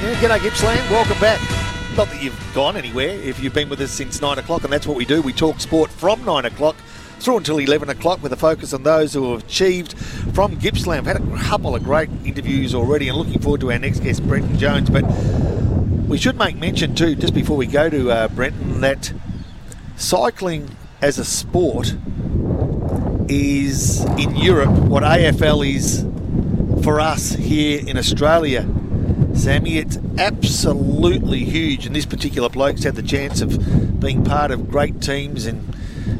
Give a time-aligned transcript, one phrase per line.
[0.00, 1.40] Yeah, g'day Gippsland, welcome back.
[1.96, 4.86] Not that you've gone anywhere if you've been with us since 9 o'clock, and that's
[4.86, 5.20] what we do.
[5.20, 6.76] We talk sport from 9 o'clock
[7.18, 9.98] through until 11 o'clock with a focus on those who have achieved
[10.34, 11.04] from Gippsland.
[11.04, 14.24] We've had a couple of great interviews already and looking forward to our next guest,
[14.24, 14.88] Brenton Jones.
[14.88, 19.12] But we should make mention too, just before we go to uh, Brenton, that
[19.96, 21.96] cycling as a sport
[23.28, 26.06] is in Europe what AFL is
[26.84, 28.64] for us here in Australia.
[29.38, 34.68] Sammy, it's absolutely huge, and this particular bloke's had the chance of being part of
[34.68, 35.72] great teams in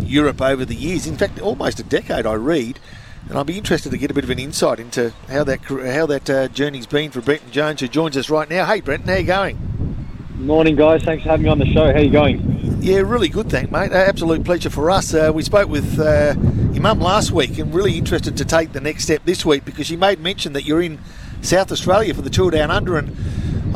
[0.00, 1.06] Europe over the years.
[1.06, 2.80] In fact, almost a decade, I read,
[3.28, 6.06] and I'd be interested to get a bit of an insight into how that how
[6.06, 8.66] that uh, journey's been for Brenton Jones, who joins us right now.
[8.66, 10.08] Hey, Brenton, how you going?
[10.34, 11.04] Morning, guys.
[11.04, 11.92] Thanks for having me on the show.
[11.92, 12.82] How you going?
[12.82, 13.92] Yeah, really good, thank mate.
[13.92, 15.14] Absolute pleasure for us.
[15.14, 16.34] Uh, we spoke with uh,
[16.72, 19.88] your mum last week, and really interested to take the next step this week because
[19.88, 20.98] you made mention that you're in
[21.44, 23.14] South Australia for the Tour Down Under, and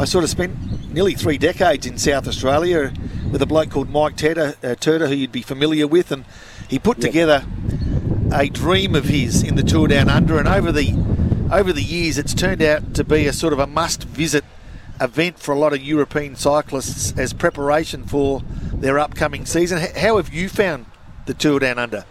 [0.01, 2.93] I sort of spent nearly three decades in South Australia
[3.31, 6.25] with a bloke called Mike Turtur, uh, Turtur who you'd be familiar with, and
[6.69, 7.11] he put yep.
[7.11, 7.45] together
[8.33, 10.95] a dream of his in the Tour Down Under, and over the
[11.53, 14.45] over the years, it's turned out to be a sort of a must-visit
[15.01, 19.79] event for a lot of European cyclists as preparation for their upcoming season.
[19.97, 20.87] How have you found
[21.27, 22.05] the Tour Down Under?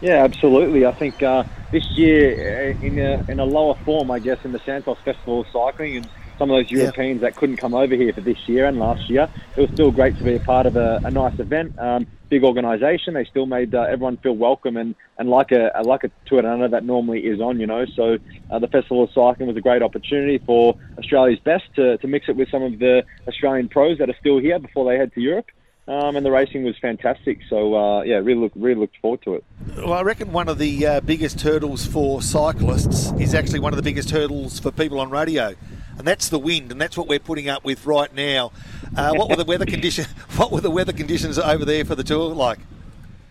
[0.00, 0.84] Yeah, absolutely.
[0.84, 1.44] I think uh,
[1.74, 5.40] this year, uh, in a, in a lower form, I guess, in the Santos Festival
[5.40, 6.08] of Cycling and
[6.38, 7.28] some of those Europeans yeah.
[7.28, 10.16] that couldn't come over here for this year and last year, it was still great
[10.18, 11.76] to be a part of a, a nice event.
[11.76, 13.14] Um, big organisation.
[13.14, 16.68] They still made uh, everyone feel welcome and, and like a like a tour under
[16.68, 17.58] that normally is on.
[17.58, 18.18] You know, so
[18.50, 22.28] uh, the Festival of Cycling was a great opportunity for Australia's best to, to mix
[22.28, 25.20] it with some of the Australian pros that are still here before they head to
[25.20, 25.46] Europe.
[25.86, 27.40] Um, and the racing was fantastic.
[27.50, 29.44] So uh, yeah, really look, really looked forward to it.
[29.76, 33.76] Well, I reckon one of the uh, biggest hurdles for cyclists is actually one of
[33.76, 35.54] the biggest hurdles for people on radio,
[35.98, 38.50] and that's the wind, and that's what we're putting up with right now.
[38.96, 40.08] Uh, what were the weather conditions?
[40.36, 42.58] What were the weather conditions over there for the tour like?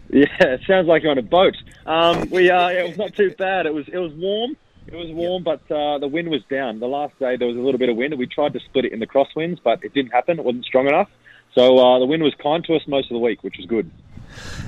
[0.09, 1.55] Yeah, it sounds like you're on a boat.
[1.87, 3.65] Um, we uh, it was not too bad.
[3.65, 4.55] It was it was warm.
[4.85, 6.79] It was warm, but uh, the wind was down.
[6.79, 8.13] The last day there was a little bit of wind.
[8.13, 10.37] and We tried to split it in the crosswinds, but it didn't happen.
[10.37, 11.09] It wasn't strong enough.
[11.55, 13.89] So uh, the wind was kind to us most of the week, which was good.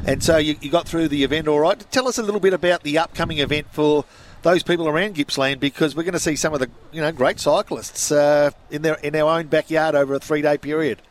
[0.06, 1.79] And so you, you got through the event all right.
[1.91, 4.06] Tell us a little bit about the upcoming event for
[4.44, 7.40] those people around Gippsland because we're going to see some of the you know great
[7.40, 11.01] cyclists uh, in their in our own backyard over a three day period.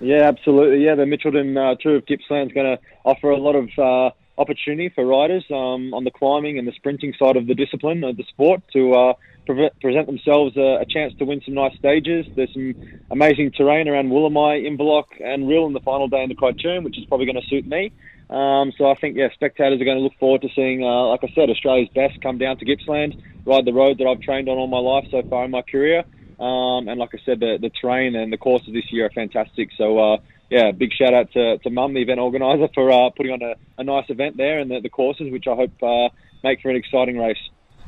[0.00, 0.84] Yeah, absolutely.
[0.84, 4.14] Yeah, the Mitchelton uh, Tour of Gippsland is going to offer a lot of uh,
[4.38, 8.16] opportunity for riders um, on the climbing and the sprinting side of the discipline of
[8.16, 9.12] the sport to uh,
[9.46, 12.26] pre- present themselves a, a, chance to win some nice stages.
[12.34, 12.74] There's some
[13.10, 16.98] amazing terrain around Woolamai, Inverloch, and Rhyll in the final day in the Criterium, which
[16.98, 17.92] is probably going to suit me.
[18.30, 21.20] Um, so I think yeah, spectators are going to look forward to seeing, uh, like
[21.22, 24.56] I said, Australia's best come down to Gippsland, ride the road that I've trained on
[24.56, 26.04] all my life so far in my career.
[26.40, 29.68] Um, and like I said, the, the terrain and the courses this year are fantastic.
[29.76, 30.16] So uh,
[30.52, 33.54] yeah, big shout out to, to Mum, the event organizer, for uh, putting on a,
[33.78, 36.14] a, nice event there and the, the courses, which I hope uh,
[36.44, 37.38] make for an exciting race.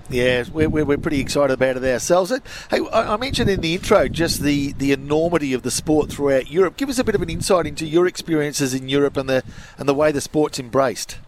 [0.08, 2.32] Yeah, we're, we're, pretty excited about it ourselves.
[2.70, 6.78] Hey, I mentioned in the intro just the, the enormity of the sport throughout Europe.
[6.78, 9.42] Give us a bit of an insight into your experiences in Europe and the
[9.78, 11.18] and the way the sport's embraced.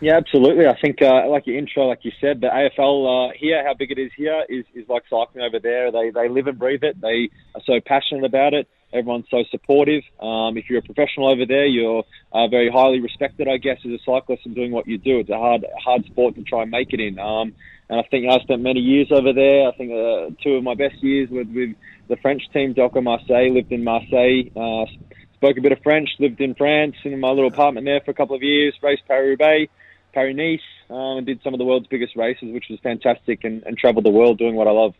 [0.00, 0.66] Yeah, absolutely.
[0.66, 3.90] I think, uh, like your intro, like you said, the AFL uh, here, how big
[3.90, 5.92] it is here, is, is like cycling over there.
[5.92, 7.00] They they live and breathe it.
[7.00, 8.66] They are so passionate about it.
[8.94, 10.04] Everyone's so supportive.
[10.20, 13.90] Um, if you're a professional over there, you're uh, very highly respected, I guess, as
[13.90, 15.18] a cyclist and doing what you do.
[15.18, 17.18] It's a hard hard sport to try and make it in.
[17.18, 17.54] Um,
[17.90, 19.68] and I think I spent many years over there.
[19.68, 21.74] I think uh, two of my best years were with
[22.08, 23.52] the French team, Delko Marseille.
[23.52, 24.86] Lived in Marseille, uh,
[25.34, 26.08] spoke a bit of French.
[26.18, 28.74] Lived in France in my little apartment there for a couple of years.
[28.82, 29.72] Raced Paris Roubaix,
[30.14, 33.44] Paris Nice, um, and did some of the world's biggest races, which was fantastic.
[33.44, 34.94] And, and travelled the world doing what I love.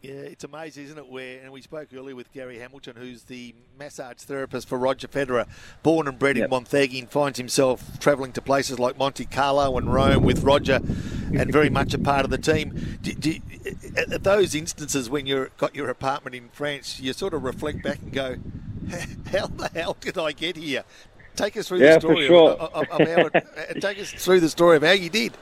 [0.00, 1.08] Yeah, it's amazing, isn't it?
[1.08, 5.48] Where and we spoke earlier with Gary Hamilton, who's the massage therapist for Roger Federer,
[5.82, 6.44] born and bred yep.
[6.44, 11.50] in Monthegan, finds himself travelling to places like Monte Carlo and Rome with Roger, and
[11.50, 12.98] very much a part of the team.
[13.02, 13.40] Do, do,
[13.96, 17.98] at those instances when you've got your apartment in France, you sort of reflect back
[18.00, 18.36] and go,
[19.32, 20.84] "How the hell did I get here?"
[21.34, 22.26] Take us through yeah, the story.
[22.28, 22.50] Sure.
[22.52, 25.32] of, of, of how it, take us through the story of how you did.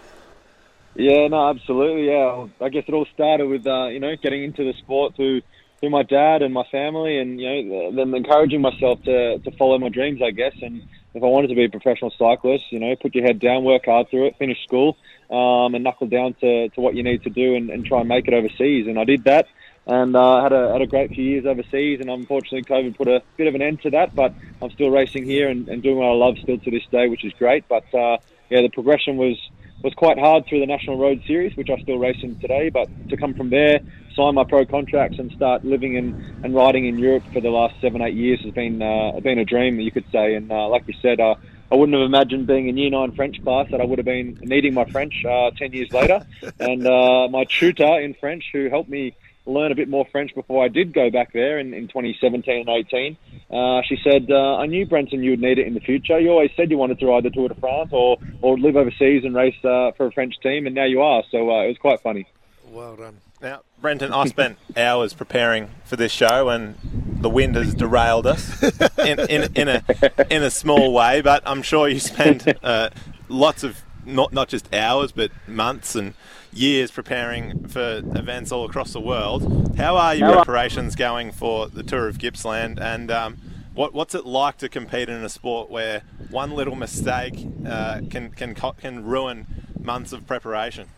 [0.99, 2.07] Yeah, no, absolutely.
[2.09, 5.43] Yeah, I guess it all started with uh, you know getting into the sport through
[5.79, 9.79] through my dad and my family, and you know then encouraging myself to to follow
[9.79, 10.23] my dreams.
[10.25, 10.83] I guess, and
[11.13, 13.85] if I wanted to be a professional cyclist, you know, put your head down, work
[13.85, 14.97] hard through it, finish school,
[15.31, 18.09] um, and knuckle down to, to what you need to do, and, and try and
[18.09, 18.87] make it overseas.
[18.87, 19.47] And I did that,
[19.87, 22.01] and uh, had a had a great few years overseas.
[22.01, 24.15] And unfortunately, COVID put a bit of an end to that.
[24.15, 27.09] But I'm still racing here and, and doing what I love still to this day,
[27.09, 27.65] which is great.
[27.69, 28.17] But uh,
[28.49, 29.39] yeah, the progression was
[29.87, 32.71] was quite hard through the National Road Series, which I still race in today.
[32.71, 33.83] But to come from there,
[34.17, 37.77] sign my pro contracts and start living and, and riding in Europe for the last
[37.81, 40.35] seven, eight years has been uh, been a dream, you could say.
[40.35, 41.37] And uh, like you said, uh,
[41.71, 44.37] I wouldn't have imagined being in year nine French class that I would have been
[44.43, 46.21] needing my French uh, 10 years later.
[46.59, 49.15] and uh, my tutor in French, who helped me
[49.47, 52.69] learn a bit more French before I did go back there in, in 2017 and
[52.69, 53.17] 18.
[53.51, 56.19] Uh, she said, uh, I knew, Brenton, you would need it in the future.
[56.19, 59.25] You always said you wanted to ride the Tour de France or, or live overseas
[59.25, 61.23] and race uh, for a French team, and now you are.
[61.31, 62.27] So uh, it was quite funny.
[62.69, 63.21] Well done.
[63.41, 66.77] Now, Brenton, I spent hours preparing for this show, and
[67.21, 68.63] the wind has derailed us
[68.99, 69.83] in, in, in, a,
[70.31, 72.91] in a small way, but I'm sure you spent uh,
[73.29, 76.15] lots of, not, not just hours, but months and
[76.53, 79.77] years preparing for events all across the world.
[79.77, 83.37] How are your preparations going for the Tour of Gippsland, and um,
[83.75, 88.31] what, what's it like to compete in a sport where one little mistake uh, can,
[88.31, 89.47] can, can ruin
[89.83, 90.89] months of preparation?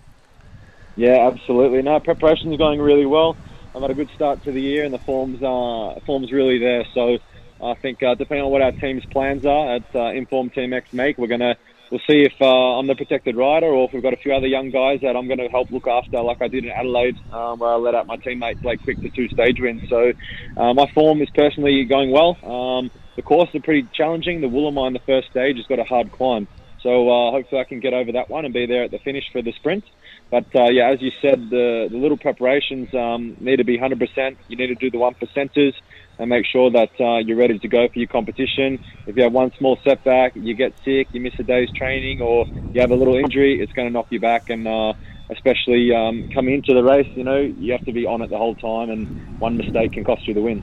[0.97, 1.83] Yeah, absolutely.
[1.83, 3.37] No, preparation's going really well.
[3.75, 6.85] I've had a good start to the year, and the form's uh, form's really there.
[6.95, 7.19] So
[7.63, 11.19] I think uh, depending on what our team's plans are at uh, InForm TMX Make,
[11.19, 11.57] we're gonna
[11.91, 14.47] we'll see if uh, I'm the protected rider or if we've got a few other
[14.47, 17.59] young guys that I'm going to help look after, like I did in Adelaide, um,
[17.59, 19.83] where I let out my teammate Blake Quick to two stage wins.
[19.89, 20.13] So
[20.57, 22.37] uh, my form is personally going well.
[22.43, 24.41] Um, the course is pretty challenging.
[24.41, 26.49] The Woolamai, the first stage, has got a hard climb.
[26.83, 29.25] So uh, hopefully I can get over that one and be there at the finish
[29.33, 29.85] for the sprint.
[30.31, 34.37] But uh, yeah, as you said, the, the little preparations um, need to be 100%.
[34.47, 35.73] You need to do the one percenters
[36.19, 38.79] and make sure that uh, you're ready to go for your competition.
[39.07, 42.47] If you have one small setback, you get sick, you miss a day's training, or
[42.73, 44.45] you have a little injury, it's going to knock you back.
[44.49, 44.93] And uh,
[45.31, 48.37] especially um, coming into the race, you know, you have to be on it the
[48.37, 49.09] whole time, and
[49.39, 50.63] one mistake can cost you the win.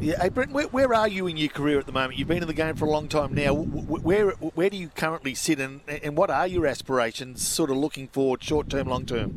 [0.00, 2.18] Yeah, hey Brent, where, where, are you in your career at the moment?
[2.18, 3.54] You've been in the game for a long time now.
[3.54, 8.08] Where where do you currently sit, and, and what are your aspirations, sort of looking
[8.08, 9.30] forward, short term, long term?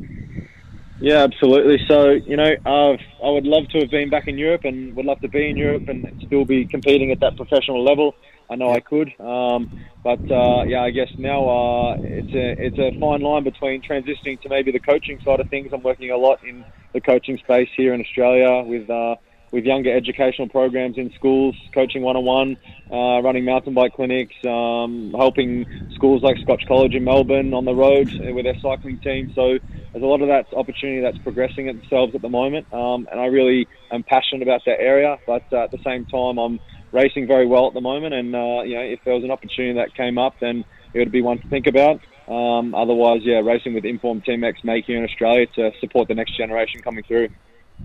[1.00, 1.78] Yeah, absolutely.
[1.86, 5.06] So, you know, I've, I would love to have been back in Europe and would
[5.06, 8.14] love to be in Europe and still be competing at that professional level.
[8.50, 9.70] I know I could, um,
[10.02, 14.40] but uh, yeah, I guess now uh, it's a it's a fine line between transitioning
[14.40, 15.70] to maybe the coaching side of things.
[15.72, 16.64] I'm working a lot in
[16.94, 19.16] the coaching space here in Australia with uh,
[19.50, 22.56] with younger educational programs in schools, coaching one-on-one,
[22.90, 27.74] uh, running mountain bike clinics, um, helping schools like Scotch College in Melbourne on the
[27.74, 29.32] road with their cycling team.
[29.34, 29.58] So
[29.92, 33.26] there's a lot of that opportunity that's progressing themselves at the moment, um, and I
[33.26, 35.18] really am passionate about that area.
[35.26, 36.60] But uh, at the same time, I'm
[36.92, 39.78] racing very well at the moment, and uh, you know, if there was an opportunity
[39.78, 42.00] that came up, then it would be one to think about.
[42.28, 46.36] Um, otherwise, yeah, racing with InForm TMX Make here in Australia to support the next
[46.36, 47.28] generation coming through.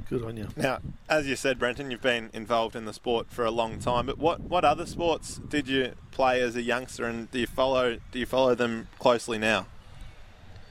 [0.10, 0.48] Good on you.
[0.56, 0.80] Now,
[1.10, 4.06] as you said, Brenton, you've been involved in the sport for a long time.
[4.06, 7.98] But what, what other sports did you play as a youngster, and do you follow
[8.12, 9.68] do you follow them closely now?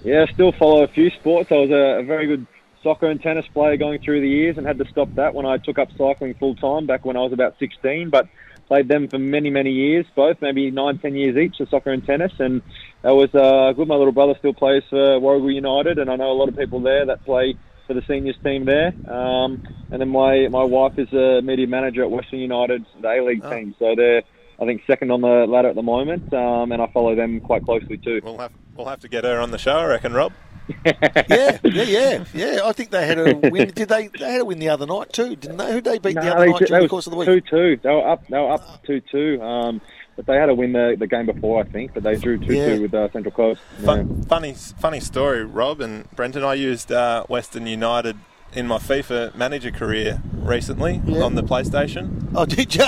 [0.05, 1.51] Yeah, I still follow a few sports.
[1.51, 2.47] I was a, a very good
[2.83, 5.59] soccer and tennis player going through the years, and had to stop that when I
[5.59, 8.11] took up cycling full time back when I was about 16.
[8.11, 8.29] But
[8.69, 12.05] played them for many, many years, both maybe nine, ten years each, the soccer and
[12.07, 12.63] tennis, and
[13.03, 13.89] that was uh, good.
[13.89, 16.81] My little brother still plays for Warragul United, and I know a lot of people
[16.81, 17.57] there that play
[17.87, 18.93] for the seniors team there.
[19.09, 23.25] Um, and then my, my wife is a media manager at Western United, the A
[23.25, 23.51] League oh.
[23.51, 23.75] team.
[23.79, 24.23] So they're,
[24.61, 27.65] I think, second on the ladder at the moment, um, and I follow them quite
[27.65, 28.21] closely too.
[28.23, 30.33] We'll have, we'll have to get her on the show, I reckon, Rob.
[30.87, 32.61] yeah, yeah, yeah, yeah.
[32.65, 33.73] I think they had a win.
[33.75, 34.07] Did they?
[34.09, 35.73] They had a win the other night too, didn't they?
[35.73, 37.27] Who did they beat no, the other night during the course of the week?
[37.27, 37.81] Two two.
[37.83, 38.27] They were up.
[38.29, 39.43] They were up two two.
[39.43, 39.81] Um,
[40.17, 41.95] but they had a win the, the game before, I think.
[41.95, 42.75] But they drew two yeah.
[42.75, 43.61] two with uh, Central Coast.
[43.85, 44.29] Fun, yeah.
[44.29, 46.45] Funny funny story, Rob and Brenton.
[46.45, 48.17] I used uh, Western United
[48.55, 51.23] in my FIFA manager career recently yeah.
[51.23, 52.31] on the PlayStation.
[52.35, 52.85] Oh, did you?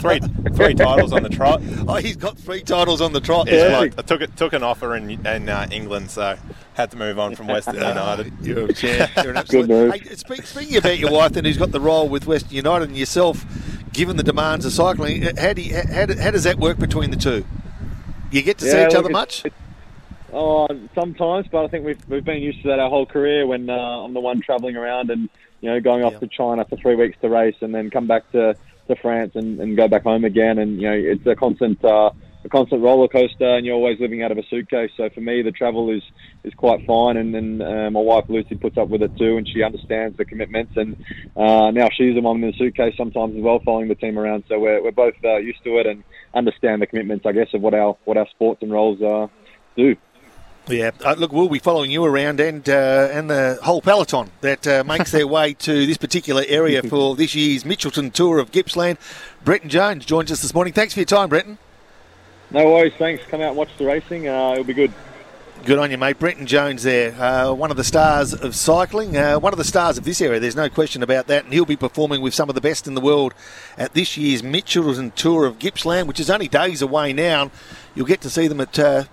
[0.00, 0.20] three,
[0.54, 1.62] three titles on the trot.
[1.88, 3.48] Oh, he's got three titles on the trot.
[3.48, 6.36] Yeah, like, I took it, took an offer in, in uh, England, so
[6.74, 8.32] had to move on from Western United.
[8.40, 9.10] You're a champ.
[9.16, 9.92] You're an absolute.
[9.92, 12.96] Hey, speak, speaking about your wife, then who's got the role with Western United, and
[12.96, 13.44] yourself,
[13.92, 17.16] given the demands of cycling, how, do you, how, how does that work between the
[17.16, 17.44] two?
[18.30, 19.44] You get to yeah, see each other much?
[20.32, 23.46] Oh, sometimes, but I think we've we've been used to that our whole career.
[23.46, 25.28] When uh, I'm the one travelling around and
[25.60, 26.20] you know going off yeah.
[26.20, 28.56] to China for three weeks to race, and then come back to,
[28.88, 30.58] to France and, and go back home again.
[30.58, 32.12] And you know it's a constant uh,
[32.44, 34.90] a constant roller coaster, and you're always living out of a suitcase.
[34.96, 36.02] So for me, the travel is
[36.44, 39.48] is quite fine, and then uh, my wife Lucy puts up with it too, and
[39.48, 40.76] she understands the commitments.
[40.76, 40.96] And
[41.36, 44.44] uh, now she's the one in the suitcase sometimes as well, following the team around.
[44.48, 46.02] So we're we're both uh, used to it and
[46.34, 49.28] understand the commitments, I guess, of what our what our sports and roles uh,
[49.76, 49.96] do.
[50.68, 54.66] Yeah, uh, look, we'll be following you around and uh, and the whole peloton that
[54.66, 58.98] uh, makes their way to this particular area for this year's Mitchelton Tour of Gippsland.
[59.44, 60.72] Brenton Jones joins us this morning.
[60.72, 61.58] Thanks for your time, Brenton.
[62.52, 63.24] No worries, thanks.
[63.24, 64.28] Come out and watch the racing.
[64.28, 64.92] Uh, it'll be good.
[65.64, 66.18] Good on you, mate.
[66.18, 69.96] Brenton Jones there, uh, one of the stars of cycling, uh, one of the stars
[69.96, 71.44] of this area, there's no question about that.
[71.44, 73.32] And he'll be performing with some of the best in the world
[73.78, 77.50] at this year's Mitchelton Tour of Gippsland, which is only days away now.
[77.94, 79.04] You'll get to see them at uh,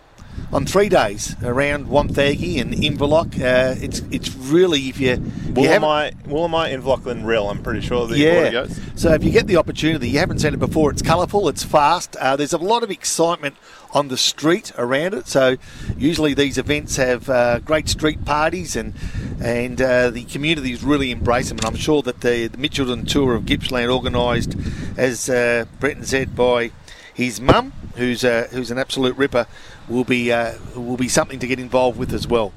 [0.51, 3.39] on three days around Wonthaggi and Inverloch.
[3.39, 8.07] Uh, it's it's really if you, you Woolamai, Woolamai, Inverloch and Rhyll, I'm pretty sure
[8.07, 8.51] the yeah.
[8.51, 8.79] goes.
[8.95, 10.91] So if you get the opportunity, you haven't seen it before.
[10.91, 12.15] It's colourful, it's fast.
[12.15, 13.55] Uh, there's a lot of excitement
[13.91, 15.27] on the street around it.
[15.27, 15.57] So
[15.97, 18.93] usually these events have uh, great street parties and
[19.41, 21.57] and uh, the communities really embrace them.
[21.59, 24.55] And I'm sure that the, the Mitchelton Tour of Gippsland, organised,
[24.97, 26.71] as uh, Brenton said, by
[27.13, 29.47] his mum, who's uh, who's an absolute ripper,
[29.89, 32.53] will be uh, will be something to get involved with as well.